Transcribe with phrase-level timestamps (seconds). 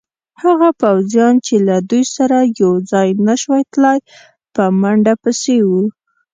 [0.43, 3.99] هغه پوځیان چې له دوی سره یوځای نه شوای تلای،
[4.53, 5.83] په منډه پسې وو.